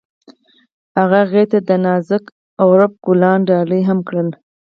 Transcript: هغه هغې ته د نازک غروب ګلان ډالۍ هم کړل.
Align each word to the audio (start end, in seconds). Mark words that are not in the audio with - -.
هغه 0.97 1.19
هغې 1.25 1.43
ته 1.51 1.57
د 1.67 1.69
نازک 1.85 2.23
غروب 2.67 2.93
ګلان 3.05 3.39
ډالۍ 3.49 3.81
هم 3.89 3.99
کړل. 4.07 4.29